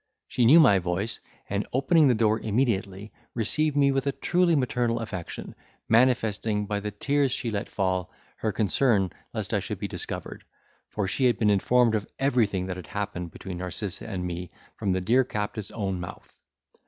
[0.27, 4.99] She knew my voice, and opening the door immediately, received me with a truly maternal
[4.99, 5.53] affection,
[5.87, 10.43] manifesting, by the tears she let fall, her concern lest I should be discovered,
[10.89, 14.91] for she had been informed of everything that had happened between Narcissa and me from
[14.91, 16.35] the dear captive's own mouth.